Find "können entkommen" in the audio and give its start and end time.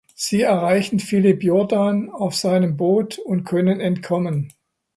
3.43-4.51